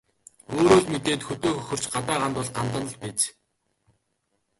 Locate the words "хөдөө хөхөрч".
1.27-1.83